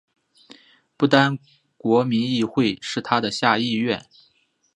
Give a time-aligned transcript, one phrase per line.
[0.97, 1.37] 不丹
[1.77, 4.03] 国民议会是它的下议院。